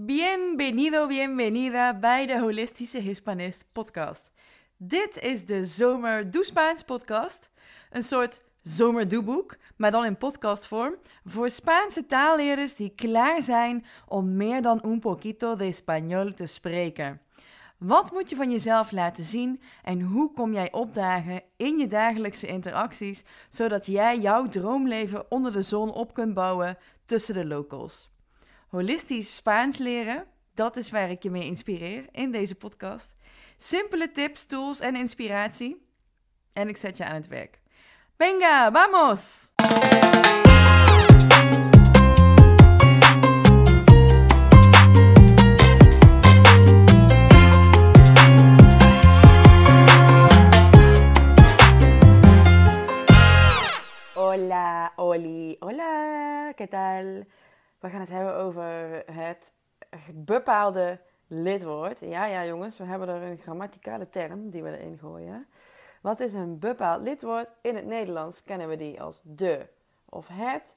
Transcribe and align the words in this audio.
Bienvenido, 0.00 1.06
bienvenida 1.06 1.98
bij 1.98 2.26
de 2.26 2.38
Holistische 2.40 2.98
Hispanist 2.98 3.64
podcast. 3.72 4.32
Dit 4.76 5.18
is 5.20 5.46
de 5.46 5.64
Zomer 5.64 6.30
Doe 6.30 6.44
Spaans 6.44 6.82
podcast. 6.82 7.50
Een 7.90 8.02
soort 8.02 8.42
zomerdoeboek, 8.62 9.56
maar 9.76 9.90
dan 9.90 10.04
in 10.04 10.16
podcastvorm. 10.16 10.94
Voor 11.24 11.50
Spaanse 11.50 12.06
taalleerders 12.06 12.74
die 12.74 12.92
klaar 12.94 13.42
zijn 13.42 13.84
om 14.08 14.36
meer 14.36 14.62
dan 14.62 14.80
un 14.84 15.00
poquito 15.00 15.56
de 15.56 15.74
español 15.74 16.34
te 16.34 16.46
spreken. 16.46 17.20
Wat 17.78 18.12
moet 18.12 18.30
je 18.30 18.36
van 18.36 18.50
jezelf 18.50 18.90
laten 18.90 19.24
zien 19.24 19.60
en 19.82 20.00
hoe 20.00 20.32
kom 20.32 20.52
jij 20.52 20.72
opdagen 20.72 21.42
in 21.56 21.78
je 21.78 21.86
dagelijkse 21.86 22.46
interacties, 22.46 23.24
zodat 23.48 23.86
jij 23.86 24.18
jouw 24.18 24.46
droomleven 24.46 25.30
onder 25.30 25.52
de 25.52 25.62
zon 25.62 25.92
op 25.92 26.14
kunt 26.14 26.34
bouwen 26.34 26.78
tussen 27.04 27.34
de 27.34 27.46
locals? 27.46 28.10
Holistisch 28.68 29.36
Spaans 29.36 29.78
leren, 29.78 30.26
dat 30.54 30.76
is 30.76 30.90
waar 30.90 31.10
ik 31.10 31.22
je 31.22 31.30
mee 31.30 31.44
inspireer 31.44 32.06
in 32.12 32.30
deze 32.30 32.54
podcast. 32.54 33.16
Simpele 33.58 34.10
tips, 34.10 34.46
tools 34.46 34.80
en 34.80 34.96
inspiratie. 34.96 35.86
En 36.52 36.68
ik 36.68 36.76
zet 36.76 36.96
je 36.96 37.04
aan 37.04 37.14
het 37.14 37.26
werk. 37.28 37.60
Venga, 38.16 38.72
vamos! 38.72 39.52
Hola, 54.14 54.92
Oli, 54.96 55.56
hola, 55.60 56.52
¿qué 56.56 56.66
tal? 56.68 57.26
We 57.78 57.88
gaan 57.88 58.00
het 58.00 58.08
hebben 58.08 58.34
over 58.34 58.64
het 59.12 59.52
bepaalde 60.14 61.00
lidwoord. 61.26 62.00
Ja, 62.00 62.24
ja, 62.24 62.44
jongens, 62.46 62.78
we 62.78 62.84
hebben 62.84 63.08
er 63.08 63.22
een 63.22 63.38
grammaticale 63.38 64.08
term 64.08 64.50
die 64.50 64.62
we 64.62 64.78
erin 64.78 64.98
gooien. 64.98 65.46
Wat 66.00 66.20
is 66.20 66.32
een 66.32 66.58
bepaald 66.58 67.02
lidwoord? 67.02 67.48
In 67.60 67.76
het 67.76 67.86
Nederlands 67.86 68.42
kennen 68.42 68.68
we 68.68 68.76
die 68.76 69.02
als 69.02 69.22
de 69.24 69.66
of 70.04 70.28
het. 70.32 70.76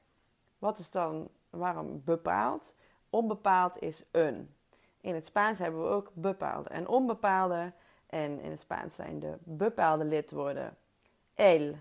Wat 0.59 0.79
is 0.79 0.91
dan, 0.91 1.29
waarom 1.49 2.02
bepaald? 2.05 2.75
Onbepaald 3.09 3.81
is 3.81 4.03
een. 4.11 4.55
In 5.02 5.13
het 5.13 5.25
Spaans 5.25 5.59
hebben 5.59 5.83
we 5.83 5.89
ook 5.89 6.11
bepaalde 6.13 6.69
en 6.69 6.88
onbepaalde. 6.88 7.72
En 8.07 8.39
in 8.39 8.52
het 8.52 8.59
Spaans 8.59 8.95
zijn 8.95 9.19
de 9.19 9.38
bepaalde 9.44 10.05
lidwoorden 10.05 10.77
el 11.33 11.75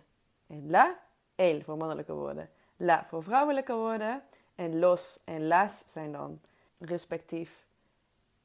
en 0.46 0.70
la. 0.70 0.98
El 1.34 1.62
voor 1.62 1.76
mannelijke 1.76 2.12
woorden, 2.12 2.50
la 2.76 3.04
voor 3.04 3.22
vrouwelijke 3.22 3.74
woorden. 3.74 4.22
En 4.60 4.78
los 4.78 5.18
en 5.24 5.46
las 5.46 5.82
zijn 5.86 6.12
dan 6.12 6.40
respectief 6.78 7.66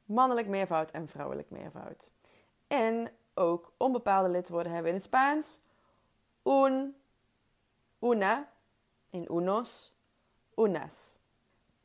mannelijk 0.06 0.48
meervoud 0.48 0.92
en 0.92 1.08
vrouwelijk 1.08 1.50
meervoud. 1.50 2.10
En 2.68 3.12
ook 3.34 3.72
onbepaalde 3.78 4.30
lidwoorden 4.30 4.72
hebben 4.72 4.92
in 4.92 4.98
het 4.98 5.06
Spaans. 5.06 5.60
Un, 6.44 6.96
una, 8.02 8.48
in 9.10 9.28
unos, 9.32 9.94
unas. 10.56 11.16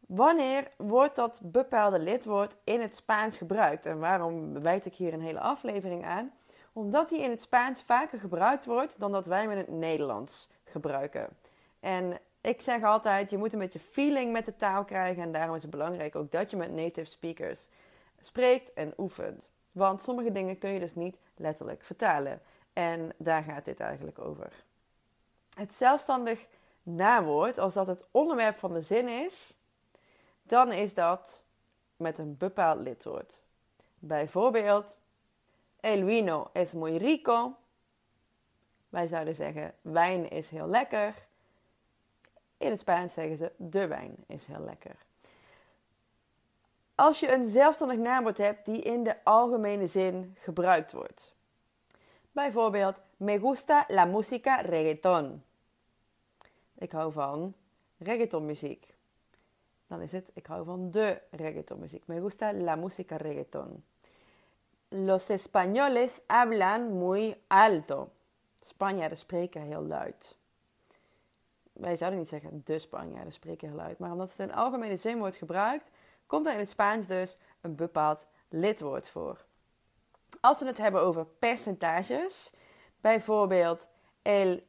Wanneer 0.00 0.70
wordt 0.76 1.16
dat 1.16 1.40
bepaalde 1.42 1.98
lidwoord 1.98 2.56
in 2.64 2.80
het 2.80 2.96
Spaans 2.96 3.36
gebruikt? 3.36 3.86
En 3.86 3.98
waarom 3.98 4.60
wijd 4.60 4.86
ik 4.86 4.94
hier 4.94 5.12
een 5.12 5.22
hele 5.22 5.40
aflevering 5.40 6.04
aan? 6.04 6.32
Omdat 6.72 7.08
die 7.08 7.20
in 7.20 7.30
het 7.30 7.42
Spaans 7.42 7.82
vaker 7.82 8.20
gebruikt 8.20 8.64
wordt 8.64 9.00
dan 9.00 9.12
dat 9.12 9.26
wij 9.26 9.46
met 9.46 9.56
het 9.56 9.68
Nederlands 9.68 10.48
gebruiken. 10.64 11.28
En 11.80 12.20
ik 12.40 12.60
zeg 12.60 12.82
altijd, 12.82 13.30
je 13.30 13.38
moet 13.38 13.52
een 13.52 13.58
beetje 13.58 13.80
feeling 13.80 14.32
met 14.32 14.44
de 14.44 14.56
taal 14.56 14.84
krijgen. 14.84 15.22
En 15.22 15.32
daarom 15.32 15.54
is 15.54 15.62
het 15.62 15.70
belangrijk 15.70 16.16
ook 16.16 16.30
dat 16.30 16.50
je 16.50 16.56
met 16.56 16.72
native 16.72 17.10
speakers 17.10 17.66
spreekt 18.20 18.72
en 18.72 18.94
oefent. 18.98 19.48
Want 19.72 20.02
sommige 20.02 20.32
dingen 20.32 20.58
kun 20.58 20.70
je 20.70 20.78
dus 20.78 20.94
niet 20.94 21.16
letterlijk 21.36 21.82
vertalen. 21.82 22.40
En 22.72 23.12
daar 23.16 23.42
gaat 23.42 23.64
dit 23.64 23.80
eigenlijk 23.80 24.18
over. 24.18 24.52
Het 25.54 25.74
zelfstandig 25.74 26.46
naamwoord, 26.82 27.58
als 27.58 27.74
dat 27.74 27.86
het 27.86 28.04
onderwerp 28.10 28.56
van 28.56 28.72
de 28.72 28.80
zin 28.80 29.08
is, 29.08 29.54
dan 30.42 30.72
is 30.72 30.94
dat 30.94 31.42
met 31.96 32.18
een 32.18 32.36
bepaald 32.36 32.80
lidwoord. 32.80 33.42
Bijvoorbeeld, 33.98 34.98
el 35.80 36.06
vino 36.06 36.50
es 36.52 36.72
muy 36.72 36.96
rico. 36.96 37.56
Wij 38.88 39.06
zouden 39.06 39.34
zeggen, 39.34 39.74
wijn 39.80 40.30
is 40.30 40.50
heel 40.50 40.66
lekker. 40.66 41.14
In 42.60 42.70
het 42.70 42.78
Spaans 42.78 43.12
zeggen 43.12 43.36
ze, 43.36 43.52
de 43.56 43.86
wijn 43.86 44.16
is 44.26 44.46
heel 44.46 44.64
lekker. 44.64 44.96
Als 46.94 47.20
je 47.20 47.32
een 47.32 47.46
zelfstandig 47.46 47.98
naamwoord 47.98 48.38
hebt 48.38 48.64
die 48.64 48.80
in 48.82 49.04
de 49.04 49.24
algemene 49.24 49.86
zin 49.86 50.36
gebruikt 50.40 50.92
wordt. 50.92 51.34
Bijvoorbeeld, 52.32 53.00
me 53.16 53.38
gusta 53.38 53.84
la 53.88 54.04
música 54.04 54.60
reggaeton. 54.60 55.42
Ik 56.74 56.92
hou 56.92 57.12
van 57.12 57.54
reggaetonmuziek. 57.98 58.94
Dan 59.86 60.00
is 60.00 60.12
het, 60.12 60.30
ik 60.34 60.46
hou 60.46 60.64
van 60.64 60.90
de 60.90 61.20
reggaetonmuziek. 61.30 62.06
Me 62.06 62.20
gusta 62.20 62.52
la 62.52 62.76
música 62.76 63.16
reggaeton. 63.16 63.84
Los 64.88 65.28
españoles 65.30 66.22
hablan 66.26 66.98
muy 66.98 67.40
alto. 67.46 68.10
Spanjaarden 68.64 69.18
spreken 69.18 69.62
heel 69.62 69.86
luid. 69.86 70.38
Wij 71.72 71.96
zouden 71.96 72.18
niet 72.18 72.28
zeggen 72.28 72.62
de 72.64 72.78
Spanjaarden 72.78 73.32
spreken 73.32 73.68
heel 73.68 73.76
luid. 73.76 73.98
Maar 73.98 74.12
omdat 74.12 74.30
het 74.30 74.38
in 74.38 74.54
algemene 74.54 74.96
zin 74.96 75.18
wordt 75.18 75.36
gebruikt, 75.36 75.90
komt 76.26 76.46
er 76.46 76.52
in 76.52 76.58
het 76.58 76.68
Spaans 76.68 77.06
dus 77.06 77.36
een 77.60 77.74
bepaald 77.74 78.26
lidwoord 78.48 79.08
voor. 79.08 79.44
Als 80.40 80.60
we 80.60 80.66
het 80.66 80.78
hebben 80.78 81.00
over 81.00 81.26
percentages, 81.26 82.50
bijvoorbeeld 83.00 83.86
el 84.22 84.60
70% 84.60 84.62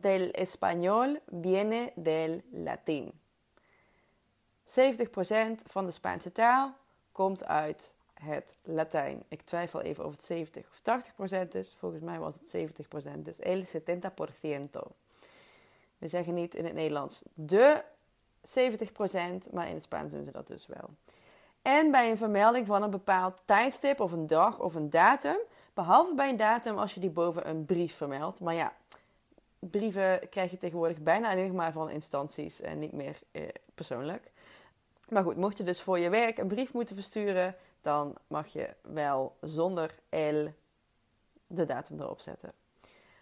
del 0.00 0.30
español 0.32 1.18
viene 1.40 1.92
del 1.94 2.40
latín. 2.50 3.12
70% 4.64 4.70
van 5.64 5.84
de 5.86 5.90
Spaanse 5.90 6.32
taal 6.32 6.74
komt 7.12 7.44
uit 7.44 7.94
het 8.22 8.54
Latijn. 8.62 9.22
Ik 9.28 9.42
twijfel 9.42 9.80
even 9.80 10.04
of 10.04 10.12
het 10.12 10.22
70 10.22 10.66
of 10.70 10.80
80% 11.44 11.48
is. 11.48 11.74
Volgens 11.78 12.02
mij 12.02 12.18
was 12.18 12.34
het 12.34 12.72
70%. 13.16 13.18
Dus 13.18 13.38
el 13.38 13.62
70%. 13.62 13.64
We 15.98 16.08
zeggen 16.08 16.34
niet 16.34 16.54
in 16.54 16.64
het 16.64 16.74
Nederlands 16.74 17.22
de 17.34 17.82
70%, 18.40 19.52
maar 19.52 19.68
in 19.68 19.74
het 19.74 19.82
Spaans 19.82 20.12
doen 20.12 20.24
ze 20.24 20.30
dat 20.30 20.46
dus 20.46 20.66
wel. 20.66 20.90
En 21.62 21.90
bij 21.90 22.10
een 22.10 22.16
vermelding 22.16 22.66
van 22.66 22.82
een 22.82 22.90
bepaald 22.90 23.42
tijdstip 23.44 24.00
of 24.00 24.12
een 24.12 24.26
dag 24.26 24.58
of 24.58 24.74
een 24.74 24.90
datum, 24.90 25.36
behalve 25.74 26.14
bij 26.14 26.28
een 26.28 26.36
datum 26.36 26.78
als 26.78 26.94
je 26.94 27.00
die 27.00 27.10
boven 27.10 27.48
een 27.48 27.64
brief 27.64 27.94
vermeldt. 27.96 28.40
Maar 28.40 28.54
ja, 28.54 28.72
brieven 29.58 30.28
krijg 30.30 30.50
je 30.50 30.58
tegenwoordig 30.58 30.98
bijna 30.98 31.30
alleen 31.30 31.54
maar 31.54 31.72
van 31.72 31.90
instanties 31.90 32.60
en 32.60 32.78
niet 32.78 32.92
meer 32.92 33.18
eh, 33.30 33.42
persoonlijk. 33.74 34.30
Maar 35.08 35.22
goed, 35.22 35.36
mocht 35.36 35.56
je 35.56 35.64
dus 35.64 35.82
voor 35.82 35.98
je 35.98 36.08
werk 36.08 36.38
een 36.38 36.48
brief 36.48 36.72
moeten 36.72 36.94
versturen, 36.94 37.56
dan 37.88 38.14
mag 38.26 38.46
je 38.46 38.74
wel 38.82 39.36
zonder 39.40 39.94
L 40.10 40.46
de 41.46 41.64
datum 41.64 42.00
erop 42.00 42.20
zetten. 42.20 42.52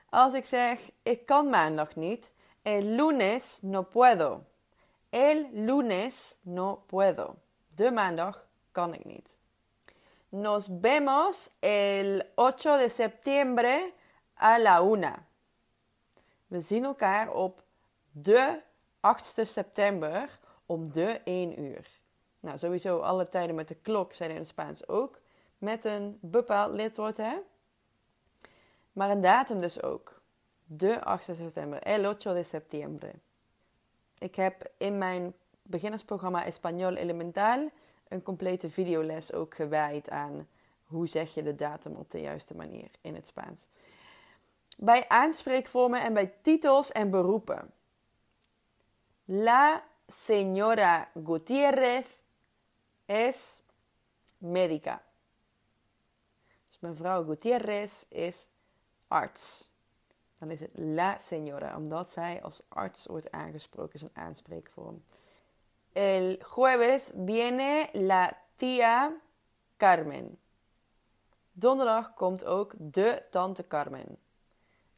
Als 0.08 0.32
ik 0.32 0.44
zeg, 0.44 0.80
ik 1.02 1.26
kan 1.26 1.48
maandag 1.50 1.96
niet, 1.96 2.30
el 2.62 2.82
lunes 2.82 3.58
no 3.60 3.82
puedo. 3.82 4.44
El 5.10 5.48
lunes 5.52 6.36
no 6.40 6.82
puedo. 6.86 7.34
De 7.74 7.90
maandag 7.90 8.46
kan 8.72 8.94
ik 8.94 9.04
niet. 9.04 9.36
Nos 10.28 10.68
vemos 10.80 11.50
el 11.60 12.22
8 12.34 12.62
de 12.62 12.88
septiembre 12.88 13.92
a 14.40 14.58
la 14.58 14.82
una. 14.82 15.26
We 16.46 16.60
zien 16.60 16.84
elkaar 16.84 17.32
op 17.32 17.62
de 18.10 18.60
8 19.00 19.40
september 19.42 20.38
om 20.66 20.92
de 20.92 21.20
1 21.24 21.60
uur. 21.60 21.95
Nou, 22.46 22.58
sowieso 22.58 22.98
alle 22.98 23.28
tijden 23.28 23.54
met 23.54 23.68
de 23.68 23.74
klok 23.74 24.14
zijn 24.14 24.30
in 24.30 24.36
het 24.36 24.48
Spaans 24.48 24.88
ook 24.88 25.20
met 25.58 25.84
een 25.84 26.18
bepaald 26.20 26.72
lidwoord, 26.72 27.16
hè? 27.16 27.36
Maar 28.92 29.10
een 29.10 29.20
datum 29.20 29.60
dus 29.60 29.82
ook. 29.82 30.20
De 30.64 31.04
8 31.04 31.24
september, 31.24 31.82
el 31.82 32.06
8 32.06 32.22
de 32.22 32.42
septiembre. 32.42 33.12
Ik 34.18 34.34
heb 34.34 34.70
in 34.76 34.98
mijn 34.98 35.34
beginnersprogramma 35.62 36.44
Español 36.44 36.96
Elemental 36.96 37.70
een 38.08 38.22
complete 38.22 38.70
videoles 38.70 39.32
ook 39.32 39.54
gewijd 39.54 40.10
aan 40.10 40.48
hoe 40.84 41.08
zeg 41.08 41.34
je 41.34 41.42
de 41.42 41.54
datum 41.54 41.94
op 41.94 42.10
de 42.10 42.20
juiste 42.20 42.56
manier 42.56 42.88
in 43.00 43.14
het 43.14 43.26
Spaans. 43.26 43.66
Bij 44.76 45.08
aanspreekvormen 45.08 46.00
en 46.00 46.14
bij 46.14 46.32
titels 46.42 46.92
en 46.92 47.10
beroepen. 47.10 47.72
La 49.24 49.82
señora 50.08 51.08
Gutiérrez 51.24 52.06
es 53.06 53.60
médica. 54.38 55.02
Dus 56.66 56.78
mevrouw 56.78 57.24
Gutiérrez 57.24 58.04
is 58.08 58.46
arts. 59.08 59.70
Dan 60.38 60.50
is 60.50 60.60
het 60.60 60.70
la 60.74 61.18
señora, 61.18 61.76
omdat 61.76 62.10
zij 62.10 62.42
als 62.42 62.60
arts 62.68 63.06
wordt 63.06 63.30
aangesproken, 63.30 63.94
is 63.94 64.02
een 64.02 64.10
aanspreekvorm. 64.12 65.04
El 65.92 66.36
jueves 66.54 67.10
viene 67.24 67.88
la 67.92 68.36
tía 68.56 69.16
Carmen. 69.76 70.38
Donderdag 71.52 72.14
komt 72.14 72.44
ook 72.44 72.72
de 72.76 73.22
tante 73.30 73.66
Carmen. 73.66 74.18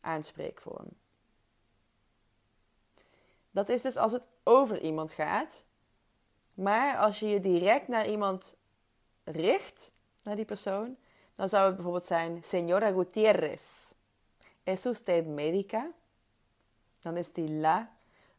Aanspreekvorm. 0.01 0.89
Dat 3.51 3.69
is 3.69 3.83
dus 3.83 3.97
als 3.97 4.13
het 4.13 4.29
over 4.43 4.81
iemand 4.81 5.13
gaat. 5.13 5.65
Maar 6.59 6.97
als 6.97 7.19
je 7.19 7.29
je 7.29 7.41
direct 7.41 7.89
naar 7.89 8.09
iemand 8.09 8.57
richt, 9.25 9.91
naar 10.23 10.37
die 10.37 10.45
persoon, 10.45 10.97
dan 11.35 11.49
zou 11.49 11.67
het 11.67 11.75
bijvoorbeeld 11.75 12.05
zijn: 12.05 12.43
Señora 12.45 12.93
Gutiérrez, 12.93 13.93
¿es 14.65 14.87
usted 14.87 15.27
médica? 15.27 15.91
Dan 17.01 17.17
is 17.17 17.33
die 17.33 17.51
la, 17.51 17.91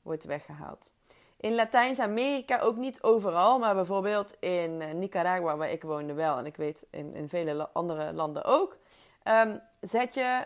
wordt 0.02 0.24
weggehaald. 0.24 0.90
In 1.38 1.56
Latijns-Amerika 1.56 2.60
ook 2.60 2.76
niet 2.76 3.02
overal, 3.02 3.60
maar 3.60 3.76
bijvoorbeeld 3.76 4.36
in 4.40 4.82
eh, 4.82 4.94
Nicaragua, 4.94 5.58
waar 5.58 5.72
ik 5.72 5.84
woonde 5.84 6.14
wel, 6.14 6.38
en 6.38 6.46
ik 6.46 6.56
weet 6.56 6.86
in, 6.90 7.16
in 7.16 7.30
vele 7.30 7.70
andere 7.70 8.14
landen 8.14 8.44
ook, 8.44 8.78
ehm, 9.24 9.58
zet 9.82 10.14
je 10.14 10.46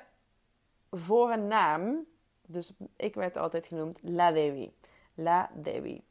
voor 0.92 1.31
een 1.31 1.48
naam, 1.48 2.06
dus 2.42 2.74
ik 2.96 3.16
werd 3.16 3.38
altijd 3.38 3.68
genoemd 3.68 4.00
La 4.04 4.31
Devi. 4.31 4.74
La 5.14 5.50
Devi. 5.54 6.04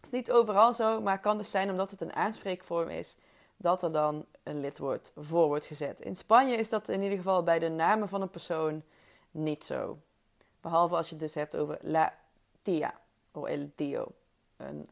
Het 0.00 0.12
is 0.12 0.18
niet 0.18 0.32
overal 0.32 0.74
zo, 0.74 1.00
maar 1.00 1.20
kan 1.20 1.38
dus 1.38 1.50
zijn 1.50 1.70
omdat 1.70 1.90
het 1.90 2.00
een 2.00 2.14
aanspreekvorm 2.14 2.88
is, 2.88 3.16
dat 3.56 3.82
er 3.82 3.92
dan 3.92 4.26
een 4.42 4.60
lidwoord 4.60 5.12
voor 5.16 5.46
wordt 5.46 5.66
gezet. 5.66 6.00
In 6.00 6.16
Spanje 6.16 6.56
is 6.56 6.68
dat 6.68 6.88
in 6.88 7.02
ieder 7.02 7.16
geval 7.16 7.42
bij 7.42 7.58
de 7.58 7.68
namen 7.68 8.08
van 8.08 8.22
een 8.22 8.30
persoon 8.30 8.82
niet 9.30 9.64
zo. 9.64 9.98
Behalve 10.60 10.96
als 10.96 11.08
je 11.08 11.14
het 11.14 11.22
dus 11.22 11.34
hebt 11.34 11.56
over 11.56 11.78
La 11.82 12.14
Tia 12.62 12.94
o 13.32 13.44
El 13.44 13.70
Tio. 13.74 14.12
Een, 14.56 14.88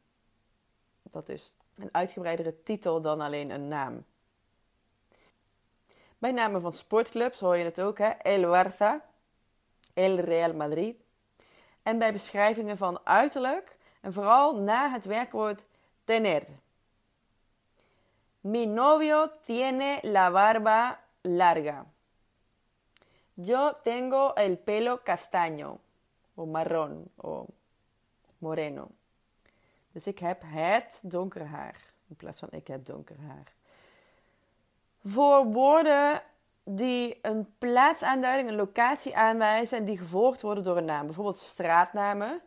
dat 1.02 1.28
is 1.28 1.54
een 1.76 1.88
uitgebreidere 1.92 2.62
titel 2.62 3.00
dan 3.00 3.20
alleen 3.20 3.50
een 3.50 3.68
naam. 3.68 4.04
Bij 6.18 6.32
namen 6.32 6.60
van 6.60 6.72
sportclubs 6.72 7.40
hoor 7.40 7.56
je 7.56 7.64
het 7.64 7.80
ook, 7.80 7.98
hè? 7.98 8.08
El 8.08 8.42
Barça, 8.42 9.04
El 9.94 10.14
Real 10.14 10.54
Madrid. 10.54 10.96
En 11.82 11.98
bij 11.98 12.12
beschrijvingen 12.12 12.76
van 12.76 13.00
uiterlijk 13.04 13.77
en 14.00 14.12
vooral 14.12 14.56
na 14.56 14.90
het 14.90 15.04
werkwoord 15.04 15.64
tener. 16.04 16.46
Mi 18.40 18.66
novio 18.66 19.30
tiene 19.44 19.98
la 20.02 20.30
barba 20.30 21.00
larga. 21.20 21.86
Yo 23.34 23.72
tengo 23.82 24.34
el 24.34 24.56
pelo 24.56 25.02
castaño 25.02 25.78
o 26.34 26.46
marrón 26.46 27.10
o 27.16 27.46
moreno. 28.38 28.88
Dus 29.92 30.06
ik 30.06 30.18
heb 30.18 30.42
het 30.44 31.00
donkere 31.02 31.44
haar 31.44 31.88
in 32.08 32.16
plaats 32.16 32.38
van 32.38 32.48
ik 32.50 32.66
heb 32.66 32.86
donker 32.86 33.16
haar. 33.20 33.52
Voor 35.04 35.44
woorden 35.44 36.22
die 36.64 37.18
een 37.22 37.54
plaatsaanduiding, 37.58 38.48
een 38.48 38.56
locatie 38.56 39.16
aanwijzen 39.16 39.78
en 39.78 39.84
die 39.84 39.98
gevolgd 39.98 40.42
worden 40.42 40.64
door 40.64 40.76
een 40.76 40.84
naam. 40.84 41.06
Bijvoorbeeld 41.06 41.38
straatnamen. 41.38 42.40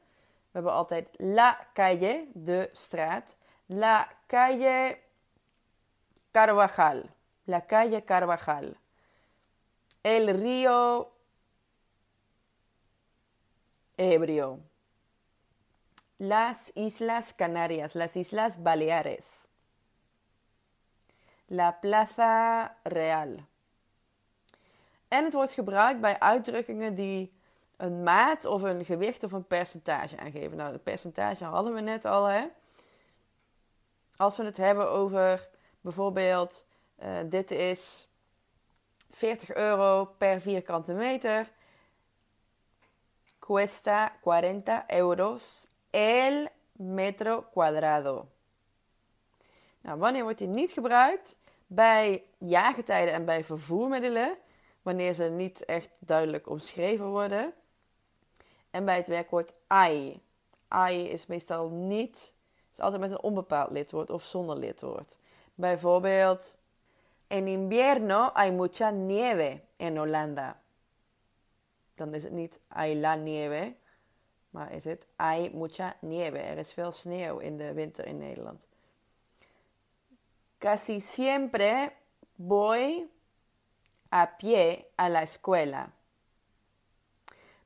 We 0.52 0.58
hebben 0.58 0.74
altijd 0.74 1.08
la 1.18 1.68
calle, 1.74 2.28
de 2.34 2.70
straat. 2.72 3.36
La 3.66 4.08
calle 4.28 4.98
Carvajal. 6.32 7.10
La 7.44 7.66
calle 7.66 8.04
Carvajal. 8.04 8.78
El 10.02 10.28
río 10.28 11.12
Ebrio. 13.96 14.60
Las 16.18 16.72
Islas 16.76 17.34
Canarias, 17.36 17.94
las 17.94 18.16
Islas 18.16 18.62
Baleares. 18.62 19.48
La 21.46 21.72
Plaza 21.72 22.76
Real. 22.84 23.46
En 25.08 25.24
het 25.24 25.34
wordt 25.34 25.52
gebruikt 25.52 26.02
bij 26.02 26.20
uitdrukkingen 26.20 26.96
die 26.96 27.34
een 27.82 28.04
maat 28.04 28.46
of 28.46 28.62
een 28.62 28.86
gewicht 28.86 29.24
of 29.24 29.32
een 29.32 29.48
percentage 29.48 30.18
aangeven. 30.18 30.58
Nou, 30.58 30.72
het 30.72 30.84
percentage 30.84 31.44
hadden 31.44 31.74
we 31.74 31.82
net 31.82 32.06
al. 32.06 32.26
Hè? 32.26 32.46
Als 34.16 34.38
we 34.38 34.44
het 34.44 34.58
hebben 34.58 34.90
over 34.90 35.50
bijvoorbeeld, 35.82 36.66
uh, 37.04 37.18
dit 37.26 37.52
is 37.52 38.08
40 39.10 39.54
euro 39.54 40.06
per 40.06 40.42
vierkante 40.42 40.94
meter. 40.94 41.52
Cuesta 43.40 44.12
40 44.24 44.84
euros 44.88 45.68
el 45.90 46.48
metro 46.72 47.46
cuadrado. 47.52 48.28
Nou, 49.82 50.00
wanneer 50.00 50.24
wordt 50.24 50.38
die 50.38 50.48
niet 50.48 50.72
gebruikt? 50.72 51.36
Bij 51.68 52.24
jaargetijden 52.38 53.14
en 53.14 53.26
bij 53.26 53.44
vervoermiddelen, 53.44 54.38
wanneer 54.82 55.14
ze 55.14 55.24
niet 55.24 55.66
echt 55.66 55.90
duidelijk 56.00 56.50
omschreven 56.50 57.08
worden. 57.08 57.54
En 58.72 58.86
bij 58.86 58.96
het 58.96 59.08
werkwoord 59.08 59.54
ai. 59.68 60.22
Ai 60.68 61.10
is 61.10 61.26
meestal 61.26 61.70
niet, 61.70 62.34
is 62.72 62.80
altijd 62.80 63.02
met 63.02 63.12
een 63.12 63.22
onbepaald 63.22 63.72
lidwoord 63.72 64.10
of 64.10 64.24
zonder 64.24 64.58
lidwoord. 64.58 65.18
Bijvoorbeeld, 65.56 66.56
en 67.28 67.48
invierno 67.48 68.30
hay 68.34 68.52
mucha 68.52 68.90
nieve 68.90 69.60
en 69.78 69.98
Holanda. 69.98 70.62
Dan 71.94 72.14
is 72.14 72.24
het 72.24 72.32
niet 72.32 72.60
hay 72.68 72.96
la 72.96 73.16
nieve, 73.16 73.76
maar 74.50 74.72
is 74.72 74.84
het 74.84 75.08
hay 75.16 75.50
mucha 75.54 75.96
nieve. 76.00 76.38
Er 76.38 76.58
is 76.58 76.74
veel 76.74 76.92
sneeuw 76.92 77.38
in 77.38 77.58
de 77.58 77.74
winter 77.74 78.06
in 78.06 78.18
Nederland. 78.18 78.66
Casi 80.58 81.00
siempre 81.00 81.92
voy 82.36 83.10
a 84.14 84.26
pie 84.26 84.86
a 85.00 85.10
la 85.10 85.22
escuela. 85.22 85.92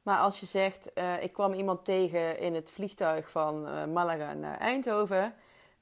Maar 0.06 0.20
als 0.20 0.40
je 0.40 0.46
zegt, 0.46 0.92
uh, 0.96 1.24
ik 1.24 1.34
kwam 1.34 1.54
iemand 1.54 1.86
tegen 1.86 2.40
in 2.40 2.56
het 2.56 2.72
vliegtuig 2.72 3.30
van 3.30 3.68
uh, 3.68 3.86
Malaga 3.86 4.34
naar 4.34 4.58
Eindhoven. 4.58 5.34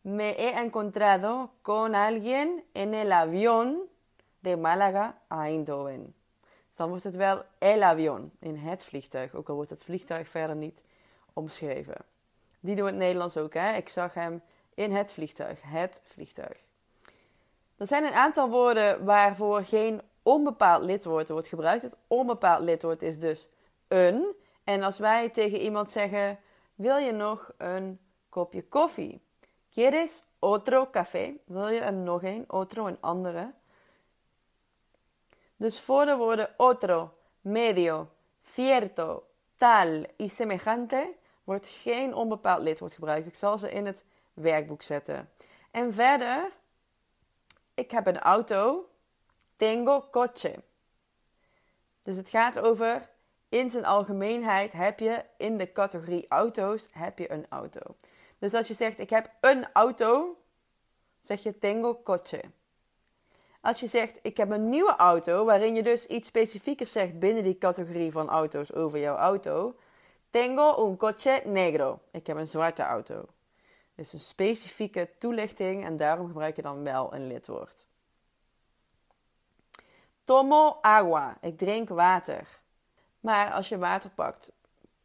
Me 0.02 0.24
he 0.24 0.48
encontrado 0.48 1.50
con 1.62 1.94
alguien 1.94 2.64
en 2.72 2.94
el 2.94 3.12
avión 3.12 3.75
de 4.40 4.58
Malaga 4.58 5.18
a 5.31 5.44
Eindhoven. 5.46 6.16
Dan 6.75 6.90
wordt 6.90 7.04
het 7.04 7.16
wel 7.16 7.44
el 7.58 7.81
avión, 7.81 8.31
in 8.40 8.56
het 8.56 8.84
vliegtuig. 8.84 9.34
Ook 9.34 9.50
al 9.50 9.56
wordt 9.56 9.70
het 9.70 9.84
vliegtuig 9.84 10.28
verder 10.28 10.56
niet 10.56 10.84
omschreven. 11.34 11.98
Die 12.60 12.76
doen 12.76 12.86
het 12.86 12.96
Nederlands 12.96 13.38
ook. 13.38 13.54
Hè? 13.54 13.74
Ik 13.76 13.90
zag 13.90 14.14
hem 14.14 14.42
in 14.74 14.96
het 14.96 15.14
vliegtuig. 15.14 15.60
Het 15.62 16.02
vliegtuig. 16.06 16.58
Er 17.78 17.88
zijn 17.88 18.04
een 18.04 18.14
aantal 18.14 18.50
woorden 18.50 19.06
waarvoor 19.06 19.64
geen 19.64 20.02
onbepaald 20.21 20.83
lidwoord 20.83 21.30
wordt 21.30 21.47
gebruikt. 21.47 21.83
Het 21.83 21.95
onbepaald 22.07 22.64
lidwoord 22.64 23.02
is 23.02 23.19
dus 23.19 23.47
een. 23.94 24.35
En 24.64 24.83
als 24.83 24.97
wij 24.97 25.30
tegen 25.30 25.59
iemand 25.59 25.92
zeggen: 25.92 26.40
Wil 26.76 26.97
je 26.97 27.12
nog 27.12 27.52
een 27.57 28.00
kopje 28.30 28.64
koffie? 28.64 29.21
¿Quieres 29.71 30.23
otro 30.40 30.90
café? 30.90 31.38
Wil 31.45 31.68
je 31.68 31.80
er 31.80 31.94
nog 31.94 32.23
een? 32.23 32.45
Otro, 32.47 32.88
een 32.88 32.97
andere. 33.00 33.54
Dus 35.56 35.80
voor 35.80 36.06
de 36.06 36.16
woorden 36.16 36.54
otro, 36.57 37.14
medio, 37.42 38.09
cierto, 38.42 39.23
tal 39.56 40.06
y 40.18 40.30
semejante 40.30 41.14
wordt 41.44 41.68
geen 41.68 42.14
onbepaald 42.14 42.62
lidwoord 42.62 42.94
gebruikt. 42.94 43.28
Ik 43.28 43.35
zal 43.35 43.57
ze 43.57 43.71
in 43.71 43.85
het 43.85 44.04
werkboek 44.33 44.81
zetten. 44.81 45.30
En 45.71 45.94
verder, 45.94 46.52
ik 47.73 47.92
heb 47.92 48.07
een 48.07 48.19
auto. 48.19 48.88
Tengo 49.56 50.07
coche. 50.12 50.56
Dus 52.02 52.16
het 52.16 52.30
gaat 52.30 52.59
over, 52.59 53.09
in 53.54 53.69
zijn 53.69 53.86
algemeenheid 53.86 54.72
heb 54.72 55.00
je 55.00 55.24
in 55.38 55.57
de 55.57 55.72
categorie 55.72 56.26
auto's, 56.28 56.88
heb 56.92 57.19
je 57.19 57.31
een 57.31 57.45
auto. 57.50 57.80
Dus 58.40 58.54
als 58.54 58.68
je 58.68 58.74
zegt, 58.74 59.00
ik 59.00 59.10
heb 59.10 59.31
een 59.42 59.68
auto, 59.74 60.38
zeg 61.22 61.44
je 61.44 61.57
tengo 61.57 62.02
coche. 62.04 62.42
Als 63.62 63.80
je 63.80 63.88
zegt, 63.88 64.19
ik 64.22 64.38
heb 64.38 64.52
een 64.52 64.69
nieuwe 64.69 64.95
auto, 64.95 65.45
waarin 65.45 65.76
je 65.76 65.83
dus 65.83 66.07
iets 66.07 66.28
specifiekers 66.28 66.92
zegt 66.92 67.19
binnen 67.19 67.44
die 67.44 67.57
categorie 67.57 68.12
van 68.12 68.30
auto's 68.30 68.74
over 68.74 69.00
jouw 69.00 69.16
auto. 69.16 69.76
Tengo 70.30 70.90
un 70.90 70.98
coche 70.98 71.42
negro. 71.45 72.00
Ik 72.12 72.28
heb 72.28 72.38
een 72.38 72.48
zwarte 72.48 72.83
auto. 72.83 73.26
Dus 73.95 74.14
een 74.14 74.19
specifieke 74.19 75.10
toelichting 75.18 75.86
en 75.86 75.98
daarom 75.98 76.28
gebruik 76.28 76.56
je 76.56 76.62
dan 76.62 76.83
wel 76.83 77.14
een 77.14 77.28
lidwoord. 77.28 77.86
Tomo 80.24 80.78
agua. 80.81 81.38
Ik 81.42 81.57
drink 81.57 81.90
water. 81.90 82.62
Maar 83.23 83.51
als 83.51 83.69
je 83.69 83.77
water 83.77 84.09
pakt 84.09 84.51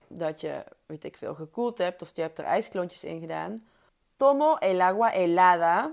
dat 0.06 0.40
je, 0.40 0.64
weet 0.86 1.04
ik 1.04 1.16
veel, 1.16 1.34
gekoeld 1.34 1.78
hebt 1.78 2.02
of 2.02 2.10
je 2.14 2.20
hebt 2.20 2.38
er 2.38 2.44
ijsklontjes 2.44 3.04
in 3.04 3.20
gedaan. 3.20 3.66
Tomo 4.16 4.56
el 4.56 4.80
agua 4.80 5.08
helada 5.08 5.92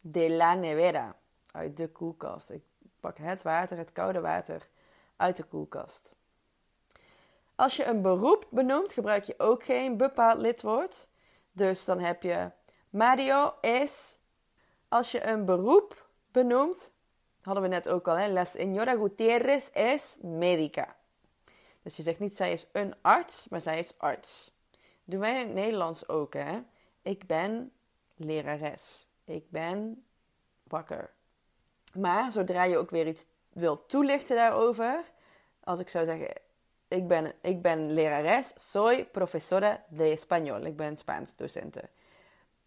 de 0.00 0.30
la 0.30 0.54
nevera. 0.54 1.16
Uit 1.52 1.76
de 1.76 1.88
koelkast. 1.88 2.50
Ik 2.50 2.62
pak 3.00 3.18
het 3.18 3.42
water, 3.42 3.78
het 3.78 3.92
koude 3.92 4.20
water, 4.20 4.68
uit 5.16 5.36
de 5.36 5.42
koelkast. 5.42 6.10
Als 7.54 7.76
je 7.76 7.84
een 7.84 8.02
beroep 8.02 8.46
benoemt, 8.50 8.92
gebruik 8.92 9.24
je 9.24 9.34
ook 9.38 9.64
geen 9.64 9.96
bepaald 9.96 10.38
lidwoord. 10.38 11.06
Dus 11.52 11.84
dan 11.84 11.98
heb 11.98 12.22
je 12.22 12.50
Mario 12.90 13.54
es, 13.60 14.18
als 14.88 15.10
je 15.10 15.26
een 15.26 15.44
beroep 15.44 16.06
benoemt, 16.32 16.90
hadden 17.42 17.62
we 17.62 17.68
net 17.68 17.88
ook 17.88 18.08
al, 18.08 18.16
hè? 18.16 18.28
La 18.28 18.44
señora 18.44 18.96
Gutierrez 18.96 19.70
es 19.72 20.16
médica. 20.20 21.00
Dus 21.82 21.96
je 21.96 22.02
zegt 22.02 22.18
niet 22.18 22.36
zij 22.36 22.52
is 22.52 22.66
een 22.72 22.94
arts, 23.00 23.48
maar 23.48 23.60
zij 23.60 23.78
is 23.78 23.98
arts. 23.98 24.52
Doen 25.04 25.20
wij 25.20 25.40
in 25.40 25.46
het 25.46 25.54
Nederlands 25.54 26.08
ook, 26.08 26.34
hè? 26.34 26.60
Ik 27.02 27.26
ben 27.26 27.72
lerares. 28.16 29.06
Ik 29.24 29.50
ben 29.50 30.04
wakker. 30.62 31.10
Maar 31.94 32.32
zodra 32.32 32.64
je 32.64 32.78
ook 32.78 32.90
weer 32.90 33.06
iets 33.06 33.26
wilt 33.48 33.88
toelichten 33.88 34.36
daarover, 34.36 35.04
als 35.64 35.78
ik 35.78 35.88
zou 35.88 36.04
zeggen, 36.04 36.32
ik 36.88 37.08
ben, 37.08 37.32
ik 37.40 37.62
ben 37.62 37.92
lerares, 37.92 38.52
soy 38.56 39.04
profesora 39.04 39.84
de 39.88 40.18
español. 40.18 40.66
Ik 40.66 40.76
ben 40.76 40.96
Spaans 40.96 41.36
docente. 41.36 41.88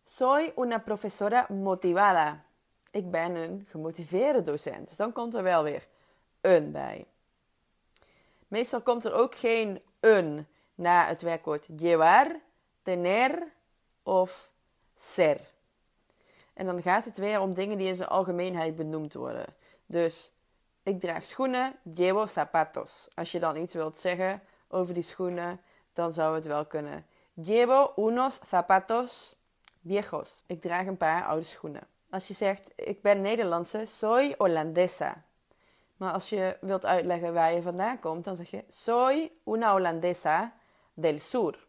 Soy 0.04 0.54
una 0.58 0.78
profesora 0.78 1.48
motivada. 1.50 2.44
Ik 2.92 3.12
ben 3.12 3.36
een 3.36 3.66
gemotiveerde 3.70 4.42
docent. 4.42 4.88
Dus 4.88 4.96
dan 4.96 5.12
komt 5.12 5.34
er 5.34 5.44
wel 5.44 5.64
weer 5.64 5.88
een 6.42 6.72
bij. 6.72 7.06
Meestal 8.48 8.82
komt 8.82 9.06
er 9.06 9.14
ook 9.14 9.36
geen 9.36 9.82
een 10.00 10.48
na 10.76 11.08
het 11.08 11.22
werkwoord 11.22 11.68
llevar, 11.78 12.40
tener 12.82 13.48
of 14.04 14.52
ser. 14.98 15.40
En 16.54 16.66
dan 16.66 16.82
gaat 16.82 17.06
het 17.06 17.18
weer 17.18 17.40
om 17.40 17.54
dingen 17.54 17.78
die 17.78 17.88
in 17.88 17.96
zijn 17.96 18.10
algemeenheid 18.10 18.76
benoemd 18.76 19.14
worden. 19.14 19.46
Dus 19.86 20.32
ik 20.84 21.00
draag 21.00 21.26
schoenen, 21.26 21.76
llevo 21.84 22.26
zapatos. 22.26 23.08
Als 23.16 23.32
je 23.32 23.40
dan 23.40 23.56
iets 23.56 23.74
wilt 23.74 23.98
zeggen 23.98 24.42
over 24.68 24.94
die 24.94 25.04
schoenen, 25.04 25.62
dan 25.94 26.14
zou 26.14 26.36
het 26.36 26.46
wel 26.46 26.66
kunnen. 26.66 27.06
Llevo 27.34 27.94
unos 27.96 28.40
zapatos 28.50 29.36
viejos. 29.86 30.44
Ik 30.46 30.62
draag 30.62 30.86
een 30.86 30.98
paar 30.98 31.26
oude 31.26 31.44
schoenen. 31.44 31.88
Als 32.10 32.28
je 32.28 32.34
zegt, 32.34 32.72
ik 32.76 33.02
ben 33.02 33.22
Nederlandse, 33.22 33.86
soy 33.86 34.36
Holandesa. 34.38 35.24
Maar 35.98 36.14
als 36.14 36.30
je 36.30 36.58
wilt 36.62 36.86
uitleggen 36.86 37.34
waar 37.34 37.54
je 37.54 37.62
vandaan 37.62 38.00
komt, 38.00 38.24
dan 38.24 38.36
zeg 38.36 38.50
je 38.50 38.64
soy 38.70 39.32
una 39.46 39.72
Holandesa 39.72 40.54
del 40.94 41.20
sur. 41.20 41.68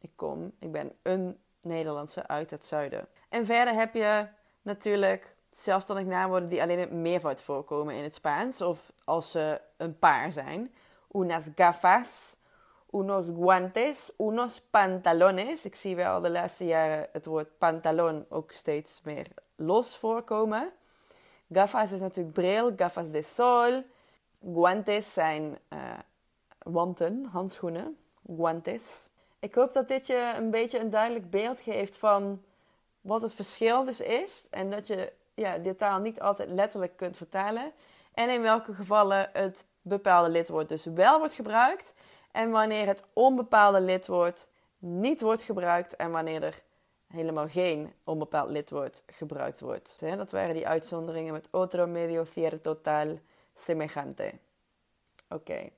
Ik 0.00 0.10
kom, 0.14 0.52
ik 0.58 0.72
ben 0.72 0.92
een 1.02 1.38
Nederlandse 1.60 2.26
uit 2.26 2.50
het 2.50 2.64
zuiden. 2.64 3.08
En 3.28 3.46
verder 3.46 3.74
heb 3.74 3.94
je 3.94 4.26
natuurlijk 4.62 5.36
zelfstandig 5.50 6.06
naamwoorden 6.06 6.48
die 6.48 6.62
alleen 6.62 6.78
in 6.78 7.02
meervoud 7.02 7.40
voorkomen 7.40 7.94
in 7.94 8.02
het 8.02 8.14
Spaans. 8.14 8.60
Of 8.60 8.92
als 9.04 9.30
ze 9.30 9.60
een 9.76 9.98
paar 9.98 10.32
zijn. 10.32 10.74
Unas 11.12 11.48
gafas, 11.54 12.36
unos 12.90 13.26
guantes, 13.26 14.12
unos 14.18 14.60
pantalones. 14.70 15.64
Ik 15.64 15.74
zie 15.74 15.96
wel 15.96 16.20
de 16.20 16.30
laatste 16.30 16.64
jaren 16.64 17.08
het 17.12 17.26
woord 17.26 17.58
pantalon 17.58 18.26
ook 18.28 18.52
steeds 18.52 19.00
meer 19.04 19.26
los 19.56 19.96
voorkomen. 19.96 20.72
Gafas 21.52 21.92
is 21.92 22.00
natuurlijk 22.00 22.34
bril, 22.34 22.72
gafas 22.76 23.10
de 23.10 23.22
sol. 23.22 23.82
Guantes 24.54 25.12
zijn 25.12 25.58
uh, 25.72 25.78
wanten, 26.58 27.24
handschoenen. 27.24 27.98
Guantes. 28.36 28.82
Ik 29.38 29.54
hoop 29.54 29.72
dat 29.72 29.88
dit 29.88 30.06
je 30.06 30.32
een 30.36 30.50
beetje 30.50 30.78
een 30.78 30.90
duidelijk 30.90 31.30
beeld 31.30 31.60
geeft 31.60 31.96
van 31.96 32.42
wat 33.00 33.22
het 33.22 33.34
verschil 33.34 33.84
dus 33.84 34.00
is. 34.00 34.46
En 34.50 34.70
dat 34.70 34.86
je 34.86 35.12
ja, 35.34 35.58
de 35.58 35.74
taal 35.74 35.98
niet 36.00 36.20
altijd 36.20 36.50
letterlijk 36.50 36.96
kunt 36.96 37.16
vertalen. 37.16 37.72
En 38.14 38.30
in 38.30 38.42
welke 38.42 38.72
gevallen 38.72 39.30
het 39.32 39.66
bepaalde 39.82 40.28
lidwoord 40.28 40.68
dus 40.68 40.84
wel 40.84 41.18
wordt 41.18 41.34
gebruikt. 41.34 41.94
En 42.32 42.50
wanneer 42.50 42.86
het 42.86 43.04
onbepaalde 43.12 43.80
lidwoord 43.80 44.48
niet 44.78 45.20
wordt 45.20 45.42
gebruikt. 45.42 45.96
En 45.96 46.10
wanneer 46.10 46.42
er 46.42 46.62
helemaal 47.08 47.48
geen 47.48 47.92
onbepaald 48.04 48.50
lidwoord 48.50 49.02
gebruikt 49.06 49.60
wordt. 49.60 50.00
Dat 50.00 50.30
waren 50.30 50.54
die 50.54 50.68
uitzonderingen 50.68 51.32
met 51.32 51.48
otro 51.50 51.86
medio 51.86 52.24
cierto 52.24 52.58
total 52.74 53.18
semejante. 53.54 54.32
Oké. 55.28 55.70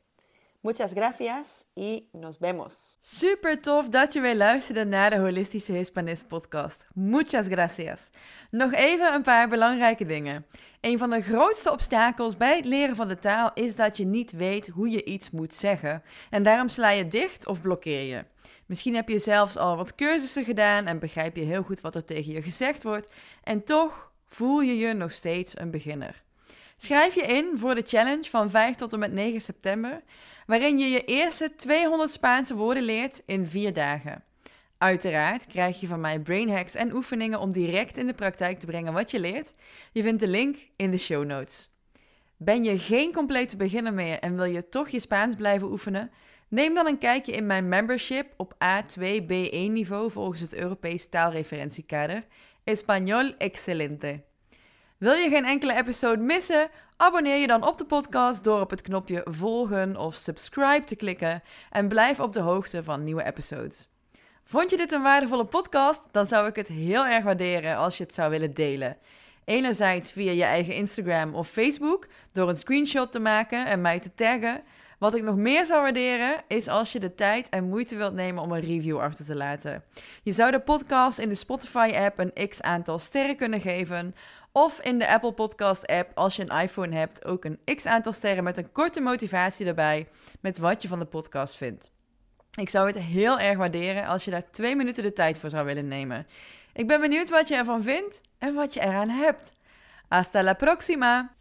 Muchas 0.62 0.93
gracias 0.93 1.64
y 1.75 2.09
nos 2.12 2.38
vemos. 2.38 2.99
Super 3.00 3.61
tof 3.61 3.88
dat 3.88 4.12
je 4.12 4.21
weer 4.21 4.37
luisterde 4.37 4.85
naar 4.85 5.11
de 5.11 5.19
Holistische 5.19 5.73
Hispanist 5.73 6.29
podcast. 6.29 6.87
Muchas 6.95 7.47
gracias. 7.47 8.11
Nog 8.50 8.73
even 8.73 9.14
een 9.14 9.23
paar 9.23 9.49
belangrijke 9.49 10.07
dingen. 10.07 10.47
Een 10.81 10.99
van 10.99 11.11
de 11.11 11.23
grootste 11.23 11.73
obstakels 11.73 12.37
bij 12.37 12.57
het 12.57 12.64
leren 12.64 12.97
van 12.97 13.09
de 13.09 13.19
taal 13.19 13.50
is 13.55 13.76
dat 13.76 13.97
je 13.97 14.05
niet 14.05 14.33
weet 14.33 14.69
hoe 14.69 14.90
je 14.90 15.05
iets 15.05 15.31
moet 15.31 15.55
zeggen. 15.55 16.02
En 16.31 16.43
daarom 16.43 16.69
sla 16.69 16.90
je 16.90 17.09
dicht 17.09 17.47
of 17.47 17.61
blokkeer 17.61 18.02
je. 18.02 18.25
Misschien 18.67 18.95
heb 18.95 19.09
je 19.09 19.19
zelfs 19.19 19.57
al 19.57 19.76
wat 19.76 19.95
cursussen 19.95 20.45
gedaan 20.45 20.87
en 20.87 20.99
begrijp 20.99 21.37
je 21.37 21.45
heel 21.45 21.62
goed 21.62 21.81
wat 21.81 21.95
er 21.95 22.05
tegen 22.05 22.33
je 22.33 22.43
gezegd 22.43 22.83
wordt. 22.83 23.12
En 23.43 23.64
toch 23.64 24.12
voel 24.26 24.61
je 24.61 24.76
je 24.76 24.93
nog 24.93 25.12
steeds 25.12 25.59
een 25.59 25.71
beginner. 25.71 26.23
Schrijf 26.83 27.15
je 27.15 27.23
in 27.23 27.51
voor 27.55 27.75
de 27.75 27.83
challenge 27.87 28.31
van 28.31 28.51
5 28.51 28.75
tot 28.75 28.93
en 28.93 28.99
met 28.99 29.13
9 29.13 29.41
september, 29.41 30.03
waarin 30.47 30.79
je 30.79 30.89
je 30.89 31.05
eerste 31.05 31.55
200 31.57 32.11
Spaanse 32.11 32.55
woorden 32.55 32.83
leert 32.83 33.23
in 33.27 33.47
4 33.47 33.73
dagen. 33.73 34.25
Uiteraard 34.79 35.47
krijg 35.47 35.81
je 35.81 35.87
van 35.87 36.01
mij 36.01 36.19
brain 36.21 36.51
hacks 36.51 36.75
en 36.75 36.95
oefeningen 36.95 37.41
om 37.41 37.53
direct 37.53 37.99
in 37.99 38.07
de 38.07 38.15
praktijk 38.15 38.59
te 38.59 38.67
brengen 38.67 38.93
wat 38.93 39.11
je 39.11 39.21
leert. 39.21 39.55
Je 39.93 40.03
vindt 40.03 40.21
de 40.21 40.29
link 40.29 40.57
in 40.77 40.91
de 40.91 40.99
show 40.99 41.25
notes. 41.25 41.71
Ben 42.37 42.65
je 42.65 42.79
geen 42.79 43.13
complete 43.13 43.57
beginner 43.57 43.95
meer 43.95 44.19
en 44.19 44.37
wil 44.37 44.45
je 44.45 44.69
toch 44.69 44.89
je 44.89 45.01
Spaans 45.01 45.35
blijven 45.35 45.71
oefenen? 45.71 46.11
Neem 46.49 46.75
dan 46.75 46.87
een 46.87 46.99
kijkje 46.99 47.33
in 47.33 47.47
mijn 47.47 47.69
membership 47.69 48.35
op 48.37 48.55
A2-B1 48.55 49.71
niveau 49.71 50.11
volgens 50.11 50.41
het 50.41 50.55
Europees 50.55 51.09
taalreferentiekader. 51.09 52.25
Español 52.65 53.37
excelente. 53.39 54.29
Wil 55.00 55.14
je 55.14 55.28
geen 55.28 55.45
enkele 55.45 55.76
episode 55.76 56.23
missen? 56.23 56.71
Abonneer 56.97 57.37
je 57.37 57.47
dan 57.47 57.66
op 57.66 57.78
de 57.78 57.85
podcast 57.85 58.45
door 58.45 58.61
op 58.61 58.71
het 58.71 58.83
knopje 58.83 59.21
volgen 59.25 59.97
of 59.97 60.14
subscribe 60.14 60.85
te 60.85 60.97
klikken 60.97 61.42
en 61.71 61.88
blijf 61.88 62.21
op 62.21 62.33
de 62.33 62.40
hoogte 62.40 62.83
van 62.83 63.04
nieuwe 63.04 63.25
episodes. 63.25 63.88
Vond 64.45 64.71
je 64.71 64.76
dit 64.76 64.92
een 64.92 65.02
waardevolle 65.02 65.45
podcast? 65.45 66.09
Dan 66.11 66.26
zou 66.26 66.47
ik 66.47 66.57
het 66.57 66.69
heel 66.69 67.07
erg 67.07 67.25
waarderen 67.25 67.76
als 67.76 67.97
je 67.97 68.02
het 68.02 68.14
zou 68.14 68.30
willen 68.30 68.54
delen. 68.54 68.97
Enerzijds 69.45 70.12
via 70.12 70.33
je 70.33 70.45
eigen 70.45 70.75
Instagram 70.75 71.35
of 71.35 71.49
Facebook 71.49 72.07
door 72.33 72.49
een 72.49 72.57
screenshot 72.57 73.12
te 73.12 73.21
maken 73.21 73.66
en 73.66 73.80
mij 73.80 74.00
te 74.00 74.14
taggen. 74.14 74.62
Wat 75.00 75.14
ik 75.14 75.23
nog 75.23 75.37
meer 75.37 75.66
zou 75.66 75.83
waarderen 75.83 76.42
is 76.49 76.69
als 76.69 76.92
je 76.92 77.00
de 77.00 77.14
tijd 77.14 77.49
en 77.49 77.69
moeite 77.69 77.97
wilt 77.97 78.14
nemen 78.14 78.42
om 78.42 78.52
een 78.52 78.61
review 78.61 78.99
achter 78.99 79.25
te 79.25 79.37
laten. 79.37 79.85
Je 80.23 80.33
zou 80.33 80.50
de 80.50 80.61
podcast 80.61 81.19
in 81.19 81.28
de 81.28 81.35
Spotify-app 81.35 82.19
een 82.19 82.49
x 82.49 82.62
aantal 82.62 82.99
sterren 82.99 83.37
kunnen 83.37 83.61
geven 83.61 84.14
of 84.52 84.80
in 84.80 84.99
de 84.99 85.09
Apple 85.09 85.33
Podcast 85.33 85.87
app, 85.87 86.11
als 86.14 86.37
je 86.37 86.42
een 86.42 86.61
iPhone 86.61 86.97
hebt, 86.97 87.25
ook 87.25 87.45
een 87.45 87.61
x 87.76 87.87
aantal 87.87 88.12
sterren 88.12 88.45
met 88.45 88.57
een 88.57 88.73
korte 88.73 89.00
motivatie 89.00 89.66
erbij 89.66 90.09
met 90.40 90.59
wat 90.59 90.83
je 90.83 90.88
van 90.88 90.99
de 90.99 91.04
podcast 91.04 91.57
vindt. 91.57 91.90
Ik 92.59 92.69
zou 92.69 92.87
het 92.87 92.99
heel 92.99 93.38
erg 93.38 93.59
waarderen 93.59 94.07
als 94.07 94.25
je 94.25 94.30
daar 94.30 94.50
twee 94.50 94.76
minuten 94.76 95.02
de 95.02 95.12
tijd 95.12 95.38
voor 95.38 95.50
zou 95.50 95.66
willen 95.66 95.88
nemen. 95.88 96.26
Ik 96.73 96.87
ben 96.87 97.00
benieuwd 97.00 97.30
wat 97.30 97.49
je 97.49 97.54
ervan 97.54 97.83
vindt 97.83 98.21
en 98.38 98.54
wat 98.54 98.75
je 98.75 98.80
eraan 98.80 99.09
hebt. 99.09 99.52
Hasta 100.09 100.42
la 100.42 100.54
próxima! 100.54 101.35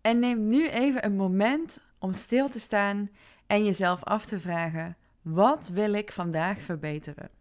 En 0.00 0.18
neem 0.18 0.46
nu 0.46 0.68
even 0.68 1.04
een 1.04 1.16
moment 1.16 1.78
om 1.98 2.12
stil 2.12 2.48
te 2.48 2.60
staan 2.60 3.10
en 3.46 3.64
jezelf 3.64 4.04
af 4.04 4.24
te 4.24 4.40
vragen: 4.40 4.96
wat 5.22 5.68
wil 5.68 5.92
ik 5.92 6.12
vandaag 6.12 6.60
verbeteren? 6.60 7.39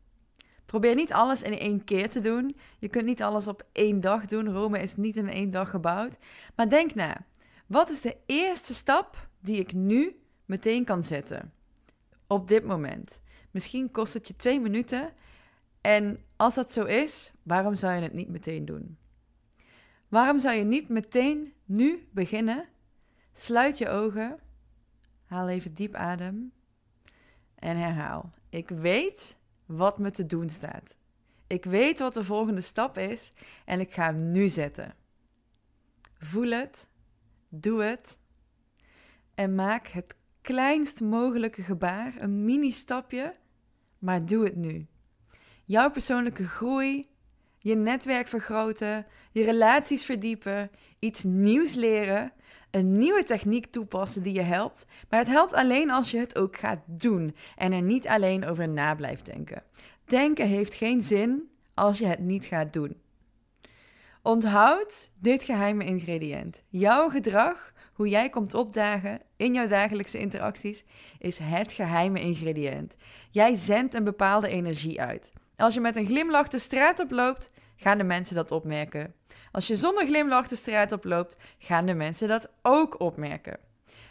Probeer 0.70 0.96
niet 0.96 1.14
alles 1.14 1.42
in 1.42 1.58
één 1.58 1.84
keer 1.84 2.10
te 2.10 2.22
doen. 2.22 2.56
Je 2.80 2.88
kunt 2.88 3.06
niet 3.06 3.22
alles 3.22 3.48
op 3.48 3.64
één 3.72 4.02
dag 4.02 4.26
doen. 4.26 4.54
Rome 4.54 4.80
is 4.80 4.96
niet 4.96 5.16
in 5.16 5.30
één 5.30 5.52
dag 5.52 5.70
gebouwd. 5.70 6.18
Maar 6.56 6.70
denk 6.70 6.96
na. 6.96 7.26
Wat 7.68 7.90
is 7.90 8.02
de 8.02 8.18
eerste 8.26 8.74
stap 8.74 9.28
die 9.40 9.60
ik 9.60 9.74
nu 9.74 10.20
meteen 10.46 10.86
kan 10.86 11.04
zetten? 11.04 11.54
Op 12.28 12.48
dit 12.48 12.64
moment. 12.64 13.22
Misschien 13.52 13.92
kost 13.92 14.14
het 14.14 14.28
je 14.28 14.36
twee 14.36 14.60
minuten. 14.60 15.14
En 15.82 16.20
als 16.36 16.56
dat 16.56 16.74
zo 16.74 16.84
is, 16.84 17.32
waarom 17.44 17.76
zou 17.76 17.94
je 17.94 18.02
het 18.02 18.14
niet 18.14 18.30
meteen 18.30 18.66
doen? 18.66 18.98
Waarom 20.08 20.40
zou 20.40 20.56
je 20.56 20.64
niet 20.64 20.90
meteen 20.90 21.54
nu 21.66 22.08
beginnen? 22.12 22.66
Sluit 23.34 23.78
je 23.78 23.90
ogen. 23.90 24.40
Haal 25.26 25.50
even 25.50 25.74
diep 25.74 25.96
adem. 25.96 26.52
En 27.56 27.78
herhaal. 27.78 28.34
Ik 28.50 28.70
weet 28.70 29.38
wat 29.70 30.00
me 30.00 30.12
te 30.12 30.26
doen 30.26 30.50
staat. 30.50 30.98
Ik 31.48 31.66
weet 31.66 32.00
wat 32.00 32.14
de 32.14 32.24
volgende 32.24 32.62
stap 32.62 32.98
is 32.98 33.34
en 33.66 33.80
ik 33.80 33.94
ga 33.94 34.04
hem 34.04 34.32
nu 34.32 34.48
zetten. 34.48 34.96
Voel 36.18 36.50
het, 36.50 36.90
doe 37.50 37.84
het 37.84 38.20
en 39.36 39.56
maak 39.56 39.88
het 39.88 40.16
kleinst 40.42 41.02
mogelijke 41.02 41.64
gebaar, 41.64 42.16
een 42.18 42.46
mini-stapje, 42.46 43.36
maar 44.00 44.26
doe 44.26 44.44
het 44.44 44.56
nu. 44.56 44.88
Jouw 45.66 45.92
persoonlijke 45.92 46.48
groei, 46.48 47.09
je 47.60 47.76
netwerk 47.76 48.28
vergroten, 48.28 49.06
je 49.32 49.44
relaties 49.44 50.06
verdiepen, 50.06 50.72
iets 51.00 51.24
nieuws 51.24 51.74
leren, 51.74 52.32
een 52.72 52.98
nieuwe 52.98 53.24
techniek 53.24 53.66
toepassen 53.66 54.24
die 54.24 54.34
je 54.34 54.42
helpt. 54.42 54.86
Maar 55.10 55.20
het 55.20 55.28
helpt 55.28 55.54
alleen 55.54 55.90
als 55.90 56.12
je 56.12 56.18
het 56.18 56.38
ook 56.38 56.58
gaat 56.58 56.80
doen 56.86 57.36
en 57.56 57.72
er 57.72 57.82
niet 57.82 58.08
alleen 58.08 58.46
over 58.46 58.70
na 58.70 58.96
blijft 58.96 59.26
denken. 59.26 59.64
Denken 60.06 60.48
heeft 60.48 60.74
geen 60.74 61.02
zin 61.02 61.50
als 61.74 61.98
je 61.98 62.06
het 62.06 62.20
niet 62.20 62.46
gaat 62.46 62.74
doen. 62.74 62.98
Onthoud 64.22 65.10
dit 65.20 65.44
geheime 65.44 65.86
ingrediënt. 65.86 66.64
Jouw 66.70 67.10
gedrag, 67.10 67.74
hoe 67.94 68.08
jij 68.08 68.30
komt 68.30 68.54
opdagen 68.54 69.22
in 69.38 69.54
jouw 69.54 69.68
dagelijkse 69.68 70.18
interacties, 70.18 70.86
is 71.20 71.40
het 71.42 71.72
geheime 71.72 72.20
ingrediënt. 72.20 72.96
Jij 73.32 73.56
zendt 73.56 73.94
een 73.94 74.04
bepaalde 74.04 74.48
energie 74.48 75.02
uit. 75.02 75.34
Als 75.60 75.74
je 75.74 75.80
met 75.80 75.96
een 75.96 76.06
glimlach 76.06 76.48
de 76.48 76.60
straat 76.60 77.00
oploopt, 77.00 77.50
gaan 77.76 77.98
de 77.98 78.04
mensen 78.04 78.36
dat 78.36 78.52
opmerken. 78.52 79.14
Als 79.52 79.68
je 79.68 79.76
zonder 79.76 80.06
glimlach 80.06 80.48
de 80.48 80.56
straat 80.56 80.92
oploopt, 80.92 81.36
gaan 81.58 81.86
de 81.86 81.94
mensen 81.94 82.28
dat 82.28 82.50
ook 82.62 83.00
opmerken. 83.00 83.58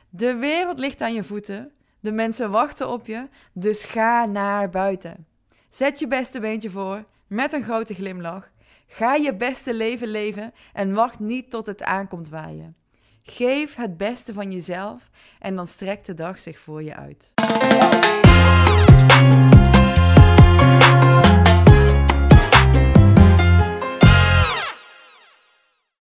De 0.08 0.34
wereld 0.34 0.78
ligt 0.78 1.00
aan 1.00 1.14
je 1.14 1.24
voeten. 1.24 1.72
De 2.00 2.12
mensen 2.12 2.50
wachten 2.50 2.88
op 2.88 3.06
je, 3.06 3.28
dus 3.52 3.84
ga 3.84 4.24
naar 4.24 4.70
buiten. 4.70 5.26
Zet 5.70 5.98
je 5.98 6.06
beste 6.06 6.40
beentje 6.40 6.70
voor 6.70 7.04
met 7.26 7.52
een 7.52 7.62
grote 7.62 7.94
glimlach. 7.94 8.50
Ga 8.86 9.14
je 9.14 9.34
beste 9.34 9.74
leven 9.74 10.08
leven 10.08 10.52
en 10.72 10.94
wacht 10.94 11.18
niet 11.18 11.50
tot 11.50 11.66
het 11.66 11.82
aankomt 11.82 12.28
waaien. 12.28 12.76
Geef 13.22 13.74
het 13.74 13.96
beste 13.96 14.32
van 14.32 14.52
jezelf 14.52 15.10
en 15.38 15.56
dan 15.56 15.66
strekt 15.66 16.06
de 16.06 16.14
dag 16.14 16.40
zich 16.40 16.58
voor 16.58 16.82
je 16.82 16.94
uit. 16.96 17.32